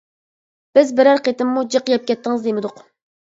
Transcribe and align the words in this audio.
بىز 0.77 0.93
بىرەر 0.99 1.21
قېتىممۇ 1.27 1.65
جىق 1.75 1.93
يەپ 1.93 2.09
كەتتىڭىز 2.13 2.47
دىمىدۇق. 2.47 2.81